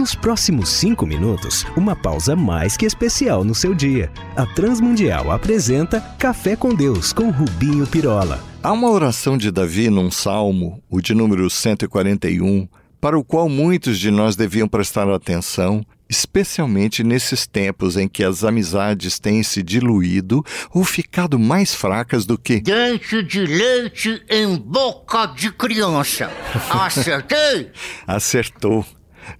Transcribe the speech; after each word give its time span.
Nos 0.00 0.14
próximos 0.14 0.70
cinco 0.70 1.04
minutos, 1.04 1.66
uma 1.76 1.94
pausa 1.94 2.34
mais 2.34 2.74
que 2.74 2.86
especial 2.86 3.44
no 3.44 3.54
seu 3.54 3.74
dia. 3.74 4.10
A 4.34 4.46
Transmundial 4.46 5.30
apresenta 5.30 6.00
Café 6.18 6.56
com 6.56 6.74
Deus 6.74 7.12
com 7.12 7.28
Rubinho 7.28 7.86
Pirola. 7.86 8.42
Há 8.62 8.72
uma 8.72 8.88
oração 8.88 9.36
de 9.36 9.50
Davi 9.50 9.90
num 9.90 10.10
salmo, 10.10 10.82
o 10.88 11.02
de 11.02 11.12
número 11.12 11.50
141, 11.50 12.66
para 12.98 13.18
o 13.18 13.22
qual 13.22 13.46
muitos 13.46 13.98
de 13.98 14.10
nós 14.10 14.36
deviam 14.36 14.66
prestar 14.66 15.06
atenção, 15.06 15.84
especialmente 16.08 17.04
nesses 17.04 17.46
tempos 17.46 17.98
em 17.98 18.08
que 18.08 18.24
as 18.24 18.42
amizades 18.42 19.18
têm 19.18 19.42
se 19.42 19.62
diluído 19.62 20.42
ou 20.72 20.82
ficado 20.82 21.38
mais 21.38 21.74
fracas 21.74 22.24
do 22.24 22.38
que. 22.38 22.58
Dente 22.58 23.22
de 23.22 23.44
leite 23.44 24.22
em 24.30 24.56
boca 24.56 25.26
de 25.26 25.52
criança. 25.52 26.30
Acertei? 26.72 27.70
Acertou. 28.06 28.82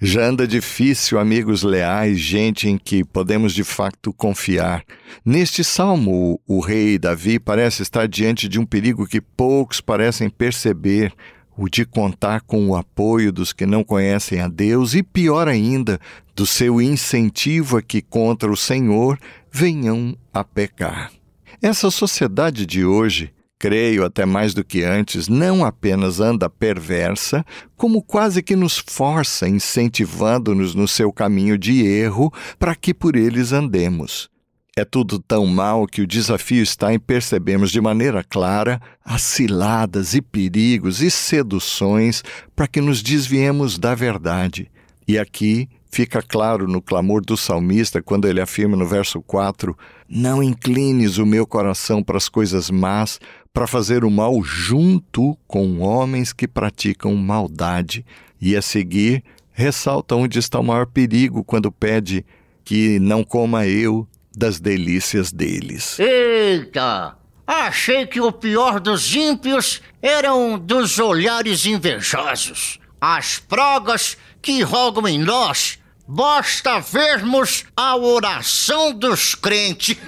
Já 0.00 0.26
anda 0.26 0.46
difícil, 0.46 1.18
amigos 1.18 1.62
leais, 1.62 2.18
gente 2.18 2.68
em 2.68 2.76
que 2.76 3.02
podemos 3.02 3.54
de 3.54 3.64
facto 3.64 4.12
confiar. 4.12 4.84
Neste 5.24 5.64
salmo, 5.64 6.40
o 6.46 6.60
rei 6.60 6.98
Davi 6.98 7.38
parece 7.38 7.82
estar 7.82 8.06
diante 8.06 8.48
de 8.48 8.60
um 8.60 8.66
perigo 8.66 9.06
que 9.06 9.20
poucos 9.20 9.80
parecem 9.80 10.28
perceber 10.28 11.12
o 11.56 11.68
de 11.68 11.84
contar 11.84 12.40
com 12.42 12.68
o 12.68 12.76
apoio 12.76 13.32
dos 13.32 13.52
que 13.52 13.66
não 13.66 13.84
conhecem 13.84 14.40
a 14.40 14.48
Deus 14.48 14.94
e, 14.94 15.02
pior 15.02 15.46
ainda, 15.46 16.00
do 16.34 16.46
seu 16.46 16.80
incentivo 16.80 17.76
a 17.76 17.82
que 17.82 18.00
contra 18.00 18.50
o 18.50 18.56
Senhor 18.56 19.18
venham 19.52 20.16
a 20.32 20.42
pecar. 20.42 21.12
Essa 21.60 21.90
sociedade 21.90 22.64
de 22.64 22.84
hoje 22.84 23.30
creio 23.60 24.06
até 24.06 24.24
mais 24.24 24.54
do 24.54 24.64
que 24.64 24.82
antes, 24.82 25.28
não 25.28 25.62
apenas 25.62 26.18
anda 26.18 26.48
perversa, 26.48 27.44
como 27.76 28.02
quase 28.02 28.42
que 28.42 28.56
nos 28.56 28.78
força, 28.78 29.46
incentivando-nos 29.46 30.74
no 30.74 30.88
seu 30.88 31.12
caminho 31.12 31.58
de 31.58 31.84
erro, 31.84 32.32
para 32.58 32.74
que 32.74 32.94
por 32.94 33.14
eles 33.14 33.52
andemos. 33.52 34.30
É 34.74 34.84
tudo 34.84 35.18
tão 35.18 35.46
mal 35.46 35.86
que 35.86 36.00
o 36.00 36.06
desafio 36.06 36.62
está 36.62 36.94
em 36.94 36.98
percebermos 36.98 37.70
de 37.70 37.82
maneira 37.82 38.24
clara 38.24 38.80
as 39.04 39.20
ciladas 39.20 40.14
e 40.14 40.22
perigos 40.22 41.02
e 41.02 41.10
seduções 41.10 42.22
para 42.56 42.66
que 42.66 42.80
nos 42.80 43.02
desviemos 43.02 43.78
da 43.78 43.94
verdade. 43.94 44.70
E 45.06 45.18
aqui 45.18 45.68
fica 45.90 46.22
claro 46.22 46.66
no 46.66 46.80
clamor 46.80 47.22
do 47.24 47.36
salmista 47.36 48.02
quando 48.02 48.28
ele 48.28 48.40
afirma 48.40 48.76
no 48.76 48.86
verso 48.86 49.20
4: 49.20 49.76
Não 50.08 50.42
inclines 50.42 51.18
o 51.18 51.26
meu 51.26 51.46
coração 51.46 52.02
para 52.02 52.16
as 52.16 52.28
coisas 52.28 52.70
más, 52.70 53.20
para 53.52 53.66
fazer 53.66 54.04
o 54.04 54.10
mal 54.10 54.42
junto 54.42 55.36
com 55.46 55.80
homens 55.80 56.32
que 56.32 56.46
praticam 56.46 57.14
maldade. 57.16 58.04
E 58.40 58.56
a 58.56 58.62
seguir, 58.62 59.22
ressalta 59.52 60.14
onde 60.14 60.38
está 60.38 60.58
o 60.58 60.64
maior 60.64 60.86
perigo 60.86 61.44
quando 61.44 61.70
pede 61.70 62.24
que 62.64 62.98
não 63.00 63.24
coma 63.24 63.66
eu 63.66 64.06
das 64.36 64.60
delícias 64.60 65.32
deles. 65.32 65.98
Eita! 65.98 67.16
Achei 67.46 68.06
que 68.06 68.20
o 68.20 68.30
pior 68.30 68.78
dos 68.78 69.12
ímpios 69.12 69.82
eram 70.00 70.56
dos 70.56 71.00
olhares 71.00 71.66
invejosos, 71.66 72.78
as 73.00 73.40
pragas 73.40 74.16
que 74.40 74.62
rogam 74.62 75.08
em 75.08 75.18
nós. 75.18 75.79
Basta 76.12 76.80
vermos 76.80 77.64
a 77.76 77.94
oração 77.94 78.92
dos 78.92 79.36
crentes. 79.36 79.96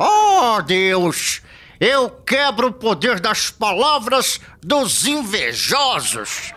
oh, 0.00 0.60
Deus! 0.62 1.40
Eu 1.78 2.10
quebro 2.10 2.68
o 2.68 2.72
poder 2.72 3.20
das 3.20 3.50
palavras 3.50 4.40
dos 4.60 5.06
invejosos. 5.06 6.52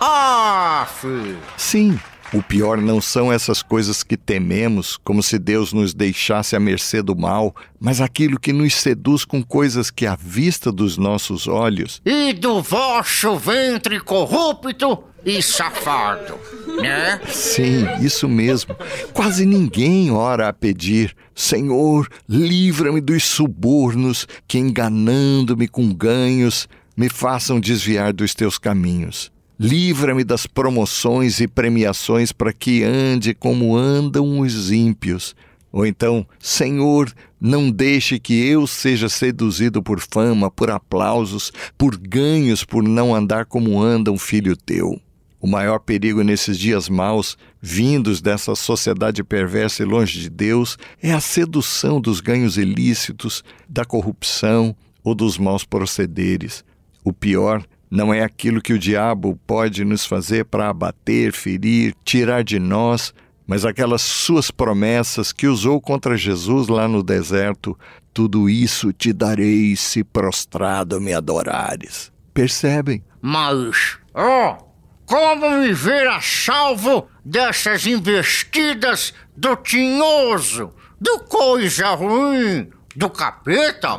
Ah, 0.00 0.86
filho. 1.00 1.40
Sim, 1.56 1.98
o 2.32 2.40
pior 2.40 2.78
não 2.78 3.00
são 3.00 3.32
essas 3.32 3.60
coisas 3.60 4.04
que 4.04 4.16
tememos, 4.16 4.96
como 4.98 5.20
se 5.20 5.36
Deus 5.36 5.72
nos 5.72 5.92
deixasse 5.92 6.54
à 6.54 6.60
mercê 6.60 7.02
do 7.02 7.16
mal, 7.16 7.56
mas 7.80 8.00
aquilo 8.00 8.38
que 8.38 8.52
nos 8.52 8.74
seduz 8.74 9.24
com 9.24 9.42
coisas 9.42 9.90
que, 9.90 10.06
à 10.06 10.14
vista 10.14 10.70
dos 10.70 10.96
nossos 10.96 11.48
olhos. 11.48 12.00
E 12.06 12.32
do 12.34 12.62
vosso 12.62 13.36
ventre 13.36 13.98
corrupto 13.98 15.08
e 15.28 15.42
safado, 15.42 16.38
né? 16.80 17.20
Sim, 17.28 17.86
isso 18.00 18.26
mesmo. 18.26 18.74
Quase 19.12 19.44
ninguém 19.44 20.10
ora 20.10 20.48
a 20.48 20.52
pedir: 20.52 21.14
Senhor, 21.34 22.08
livra-me 22.28 23.00
dos 23.00 23.24
subornos 23.24 24.26
que, 24.46 24.58
enganando-me 24.58 25.68
com 25.68 25.92
ganhos, 25.92 26.66
me 26.96 27.08
façam 27.08 27.60
desviar 27.60 28.12
dos 28.12 28.34
teus 28.34 28.56
caminhos. 28.56 29.30
Livra-me 29.60 30.24
das 30.24 30.46
promoções 30.46 31.40
e 31.40 31.48
premiações 31.48 32.32
para 32.32 32.52
que 32.52 32.82
ande 32.82 33.34
como 33.34 33.76
andam 33.76 34.40
os 34.40 34.70
ímpios. 34.70 35.34
Ou 35.70 35.84
então, 35.84 36.26
Senhor, 36.38 37.12
não 37.40 37.70
deixe 37.70 38.18
que 38.18 38.46
eu 38.46 38.66
seja 38.66 39.08
seduzido 39.08 39.82
por 39.82 40.00
fama, 40.00 40.50
por 40.50 40.70
aplausos, 40.70 41.52
por 41.76 41.96
ganhos, 41.96 42.64
por 42.64 42.82
não 42.82 43.14
andar 43.14 43.44
como 43.44 43.80
anda 43.80 44.10
um 44.10 44.18
filho 44.18 44.56
teu. 44.56 44.98
O 45.40 45.46
maior 45.46 45.78
perigo 45.78 46.22
nesses 46.22 46.58
dias 46.58 46.88
maus, 46.88 47.38
vindos 47.60 48.20
dessa 48.20 48.54
sociedade 48.56 49.22
perversa 49.22 49.82
e 49.82 49.86
longe 49.86 50.20
de 50.20 50.28
Deus, 50.28 50.76
é 51.00 51.12
a 51.12 51.20
sedução 51.20 52.00
dos 52.00 52.20
ganhos 52.20 52.56
ilícitos, 52.56 53.44
da 53.68 53.84
corrupção 53.84 54.74
ou 55.04 55.14
dos 55.14 55.38
maus 55.38 55.64
procederes. 55.64 56.64
O 57.04 57.12
pior 57.12 57.64
não 57.90 58.12
é 58.12 58.22
aquilo 58.22 58.60
que 58.60 58.72
o 58.72 58.78
diabo 58.78 59.38
pode 59.46 59.84
nos 59.84 60.04
fazer 60.04 60.44
para 60.44 60.68
abater, 60.68 61.32
ferir, 61.32 61.94
tirar 62.04 62.42
de 62.42 62.58
nós, 62.58 63.14
mas 63.46 63.64
aquelas 63.64 64.02
suas 64.02 64.50
promessas 64.50 65.32
que 65.32 65.46
usou 65.46 65.80
contra 65.80 66.16
Jesus 66.16 66.68
lá 66.68 66.86
no 66.86 67.02
deserto: 67.02 67.78
tudo 68.12 68.50
isso 68.50 68.92
te 68.92 69.12
darei 69.12 69.74
se 69.76 70.02
prostrado 70.02 71.00
me 71.00 71.14
adorares. 71.14 72.12
Percebem? 72.34 73.02
Mas, 73.22 73.98
oh, 74.14 74.67
como 75.08 75.58
me 75.58 75.72
ver 75.72 76.06
a 76.06 76.20
salvo 76.20 77.08
dessas 77.24 77.86
investidas 77.86 79.14
do 79.34 79.56
tinhoso, 79.56 80.70
do 81.00 81.20
coisa 81.20 81.94
ruim, 81.94 82.68
do 82.94 83.08
capeta? 83.08 83.98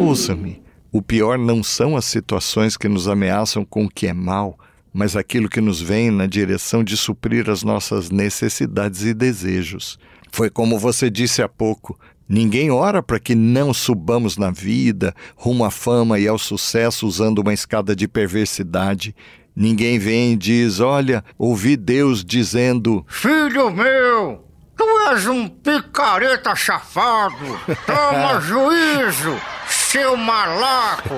Ouça-me. 0.00 0.60
O 0.90 1.00
pior 1.00 1.38
não 1.38 1.62
são 1.62 1.96
as 1.96 2.04
situações 2.04 2.76
que 2.76 2.88
nos 2.88 3.06
ameaçam 3.06 3.64
com 3.64 3.84
o 3.84 3.88
que 3.88 4.08
é 4.08 4.12
mal, 4.12 4.58
mas 4.92 5.14
aquilo 5.14 5.48
que 5.48 5.60
nos 5.60 5.80
vem 5.80 6.10
na 6.10 6.26
direção 6.26 6.82
de 6.82 6.96
suprir 6.96 7.48
as 7.48 7.62
nossas 7.62 8.10
necessidades 8.10 9.04
e 9.04 9.14
desejos. 9.14 10.00
Foi 10.32 10.50
como 10.50 10.80
você 10.80 11.08
disse 11.08 11.42
há 11.42 11.48
pouco: 11.48 11.96
ninguém 12.28 12.72
ora 12.72 13.00
para 13.00 13.20
que 13.20 13.36
não 13.36 13.72
subamos 13.72 14.36
na 14.36 14.50
vida, 14.50 15.14
rumo 15.36 15.64
à 15.64 15.70
fama 15.70 16.18
e 16.18 16.26
ao 16.26 16.38
sucesso 16.40 17.06
usando 17.06 17.38
uma 17.38 17.54
escada 17.54 17.94
de 17.94 18.08
perversidade. 18.08 19.14
Ninguém 19.60 19.98
vem 19.98 20.32
e 20.32 20.36
diz: 20.36 20.80
Olha, 20.80 21.22
ouvi 21.36 21.76
Deus 21.76 22.24
dizendo: 22.24 23.04
Filho 23.06 23.70
meu, 23.70 24.42
tu 24.74 24.84
és 25.10 25.26
um 25.26 25.46
picareta 25.46 26.56
chafado, 26.56 27.60
toma 27.84 28.40
juízo 28.40 29.38
seu 29.68 30.16
malaco! 30.16 31.14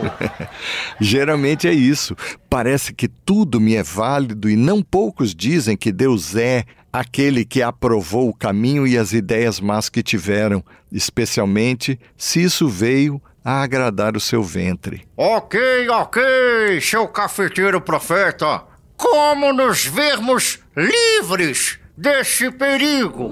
Geralmente 1.01 1.69
é 1.69 1.73
isso. 1.73 2.17
Parece 2.51 2.93
que 2.93 3.07
tudo 3.07 3.61
me 3.61 3.77
é 3.77 3.83
válido 3.85 4.51
e 4.51 4.57
não 4.57 4.83
poucos 4.83 5.33
dizem 5.33 5.77
que 5.77 5.93
Deus 5.93 6.35
é 6.35 6.65
aquele 6.93 7.45
que 7.45 7.63
aprovou 7.63 8.29
o 8.29 8.35
caminho 8.35 8.89
e 8.89 8.99
as 8.99 9.13
ideias 9.13 9.61
más 9.61 9.89
que 9.89 10.03
tiveram, 10.03 10.65
especialmente 10.91 11.97
se 12.17 12.43
isso 12.43 12.69
veio 12.69 13.23
a 13.45 13.63
agradar 13.63 14.17
o 14.17 14.21
seu 14.21 14.43
ventre. 14.43 15.03
Ok, 15.17 15.61
ok, 15.89 16.81
seu 16.81 17.09
cafeteiro 17.09 17.81
profeta. 17.81 18.65
Como 18.97 19.53
nos 19.53 19.85
vermos 19.85 20.61
livres 20.77 21.79
desse 21.97 22.51
perigo? 22.51 23.31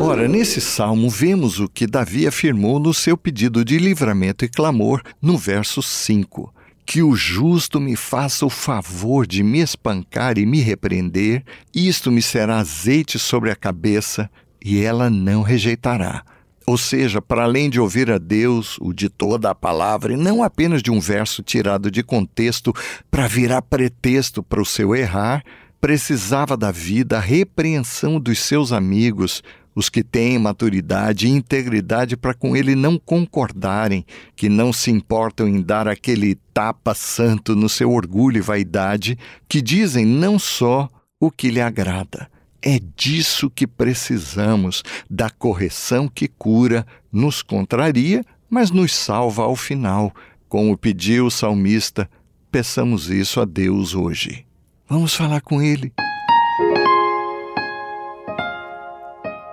Ora, 0.00 0.28
nesse 0.28 0.60
salmo 0.60 1.10
vemos 1.10 1.58
o 1.58 1.68
que 1.68 1.86
Davi 1.86 2.26
afirmou 2.26 2.78
no 2.78 2.94
seu 2.94 3.16
pedido 3.16 3.64
de 3.64 3.78
livramento 3.78 4.44
e 4.44 4.48
clamor 4.48 5.02
no 5.20 5.36
verso 5.36 5.82
5. 5.82 6.54
Que 6.86 7.02
o 7.02 7.16
justo 7.16 7.80
me 7.80 7.96
faça 7.96 8.46
o 8.46 8.50
favor 8.50 9.26
de 9.26 9.42
me 9.42 9.58
espancar 9.58 10.38
e 10.38 10.46
me 10.46 10.60
repreender, 10.60 11.42
isto 11.74 12.12
me 12.12 12.22
será 12.22 12.58
azeite 12.58 13.18
sobre 13.18 13.50
a 13.50 13.56
cabeça, 13.56 14.30
e 14.64 14.82
ela 14.82 15.10
não 15.10 15.42
rejeitará. 15.42 16.22
Ou 16.68 16.76
seja, 16.76 17.22
para 17.22 17.44
além 17.44 17.70
de 17.70 17.80
ouvir 17.80 18.10
a 18.10 18.18
Deus, 18.18 18.76
o 18.78 18.92
de 18.92 19.08
toda 19.08 19.48
a 19.48 19.54
palavra, 19.54 20.12
e 20.12 20.18
não 20.18 20.42
apenas 20.42 20.82
de 20.82 20.90
um 20.90 21.00
verso 21.00 21.42
tirado 21.42 21.90
de 21.90 22.02
contexto 22.02 22.74
para 23.10 23.26
virar 23.26 23.62
pretexto 23.62 24.42
para 24.42 24.60
o 24.60 24.66
seu 24.66 24.94
errar, 24.94 25.42
precisava 25.80 26.58
da 26.58 26.70
vida 26.70 27.16
a 27.16 27.20
repreensão 27.20 28.20
dos 28.20 28.40
seus 28.40 28.70
amigos, 28.70 29.42
os 29.74 29.88
que 29.88 30.04
têm 30.04 30.38
maturidade 30.38 31.26
e 31.26 31.30
integridade 31.30 32.18
para 32.18 32.34
com 32.34 32.54
ele 32.54 32.74
não 32.74 32.98
concordarem, 32.98 34.04
que 34.36 34.50
não 34.50 34.70
se 34.70 34.90
importam 34.90 35.48
em 35.48 35.62
dar 35.62 35.88
aquele 35.88 36.34
tapa 36.52 36.94
santo 36.94 37.56
no 37.56 37.70
seu 37.70 37.90
orgulho 37.90 38.36
e 38.36 38.42
vaidade, 38.42 39.16
que 39.48 39.62
dizem 39.62 40.04
não 40.04 40.38
só 40.38 40.86
o 41.18 41.30
que 41.30 41.50
lhe 41.50 41.62
agrada. 41.62 42.28
É 42.60 42.80
disso 42.96 43.48
que 43.48 43.66
precisamos, 43.66 44.82
da 45.08 45.30
correção 45.30 46.08
que 46.08 46.26
cura, 46.26 46.86
nos 47.12 47.40
contraria, 47.42 48.24
mas 48.50 48.70
nos 48.70 48.94
salva 48.94 49.42
ao 49.42 49.54
final. 49.54 50.12
Como 50.48 50.76
pediu 50.76 51.26
o 51.26 51.30
salmista, 51.30 52.10
peçamos 52.50 53.10
isso 53.10 53.40
a 53.40 53.44
Deus 53.44 53.94
hoje. 53.94 54.44
Vamos 54.88 55.14
falar 55.14 55.40
com 55.40 55.62
Ele. 55.62 55.92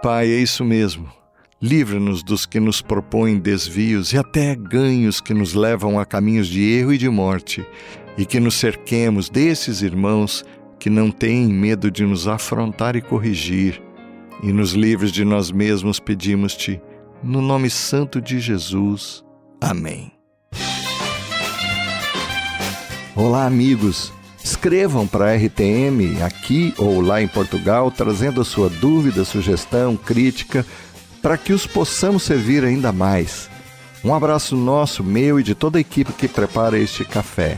Pai, 0.02 0.28
é 0.28 0.40
isso 0.40 0.64
mesmo. 0.64 1.10
Livra-nos 1.62 2.24
dos 2.24 2.46
que 2.46 2.60
nos 2.60 2.82
propõem 2.82 3.40
desvios 3.40 4.14
e 4.14 4.18
até 4.18 4.56
ganhos 4.56 5.20
que 5.20 5.34
nos 5.34 5.54
levam 5.54 6.00
a 6.00 6.06
caminhos 6.06 6.48
de 6.48 6.62
erro 6.62 6.94
e 6.94 6.98
de 6.98 7.10
morte, 7.10 7.66
e 8.18 8.26
que 8.26 8.40
nos 8.40 8.56
cerquemos 8.56 9.30
desses 9.30 9.82
irmãos 9.82 10.44
que 10.80 10.90
não 10.90 11.12
têm 11.12 11.48
medo 11.48 11.90
de 11.90 12.04
nos 12.04 12.28
afrontar 12.28 12.96
e 12.96 13.02
corrigir, 13.02 13.82
e 14.44 14.52
nos 14.52 14.74
livres 14.74 15.12
de 15.12 15.24
nós 15.24 15.52
mesmos 15.52 16.00
pedimos-te, 16.00 16.82
no 17.24 17.42
nome 17.42 17.70
santo 17.70 18.22
de 18.22 18.40
Jesus. 18.40 19.24
Amém. 19.62 20.12
Olá, 23.16 23.46
amigos. 23.46 24.12
Escrevam 24.44 25.08
para 25.08 25.32
a 25.32 25.36
RTM 25.36 26.22
aqui 26.22 26.74
ou 26.78 27.02
lá 27.02 27.22
em 27.22 27.28
Portugal, 27.28 27.90
trazendo 27.90 28.42
a 28.42 28.46
sua 28.46 28.70
dúvida, 28.70 29.26
sugestão, 29.26 29.96
crítica, 29.96 30.66
para 31.22 31.38
que 31.38 31.54
os 31.54 31.66
possamos 31.66 32.24
servir 32.24 32.64
ainda 32.64 32.92
mais. 32.92 33.50
Um 34.04 34.14
abraço 34.14 34.56
nosso, 34.56 35.04
meu 35.04 35.40
e 35.40 35.44
de 35.44 35.56
toda 35.56 35.80
a 35.80 35.82
equipe 35.82 36.14
que 36.14 36.28
prepara 36.28 36.78
este 36.78 37.04
café. 37.04 37.58